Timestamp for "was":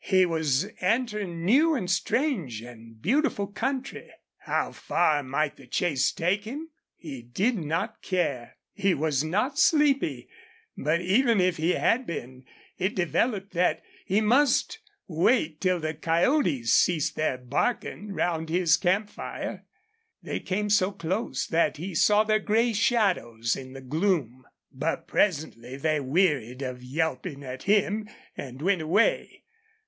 0.25-0.67, 8.95-9.23